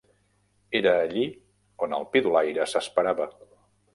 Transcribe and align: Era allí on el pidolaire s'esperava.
Era 0.79 0.93
allí 1.01 1.25
on 1.87 1.93
el 1.97 2.07
pidolaire 2.15 2.67
s'esperava. 2.73 3.31